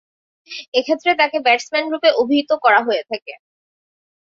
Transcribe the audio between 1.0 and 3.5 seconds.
তাকে ব্যাটসম্যানরূপে অভিহিত করা হয়ে থাকে।